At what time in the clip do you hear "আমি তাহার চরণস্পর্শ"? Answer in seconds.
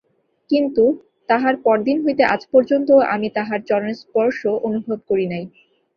3.13-4.39